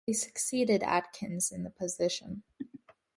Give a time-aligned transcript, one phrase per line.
[0.07, 2.41] Bradley succeeded Atkins in the position.